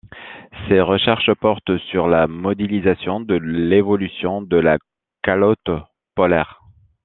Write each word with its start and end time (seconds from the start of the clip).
Ses 0.67 0.81
recherches 0.81 1.29
portent 1.39 1.77
sur 1.91 2.07
la 2.07 2.25
modélisation 2.25 3.19
de 3.19 3.35
l'évolution 3.35 4.41
de 4.41 4.57
la 4.57 4.79
calotte 5.21 5.69
polaire. 6.15 6.63